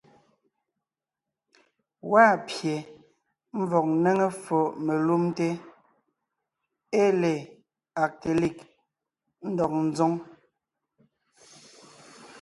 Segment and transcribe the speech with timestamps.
[2.09, 2.75] Gwaa pye
[3.59, 5.47] ḿvɔg ńnéŋe ffo melumte
[7.01, 7.33] ée le
[8.03, 8.57] Agtelig
[9.47, 10.13] ńdɔg ńzoŋ.